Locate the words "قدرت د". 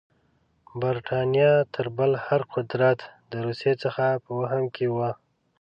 2.53-3.33